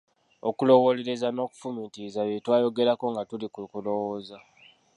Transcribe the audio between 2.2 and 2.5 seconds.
bye